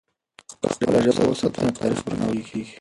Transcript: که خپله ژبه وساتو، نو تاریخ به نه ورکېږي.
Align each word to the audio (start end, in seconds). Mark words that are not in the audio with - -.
که 0.61 0.67
خپله 0.73 0.99
ژبه 1.05 1.23
وساتو، 1.27 1.59
نو 1.65 1.71
تاریخ 1.79 1.99
به 2.05 2.11
نه 2.19 2.25
ورکېږي. 2.27 2.69